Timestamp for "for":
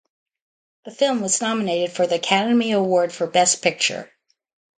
1.95-2.07, 3.13-3.27